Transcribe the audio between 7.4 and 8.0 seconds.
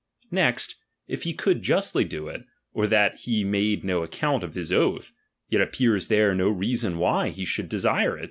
should desire it, since he